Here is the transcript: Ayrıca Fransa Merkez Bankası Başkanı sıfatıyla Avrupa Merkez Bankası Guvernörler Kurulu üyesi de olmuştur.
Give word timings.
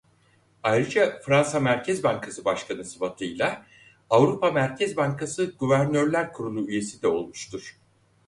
Ayrıca 0.63 1.19
Fransa 1.25 1.59
Merkez 1.59 2.03
Bankası 2.03 2.45
Başkanı 2.45 2.85
sıfatıyla 2.85 3.65
Avrupa 4.09 4.51
Merkez 4.51 4.97
Bankası 4.97 5.53
Guvernörler 5.59 6.33
Kurulu 6.33 6.67
üyesi 6.67 7.01
de 7.01 7.07
olmuştur. 7.07 7.77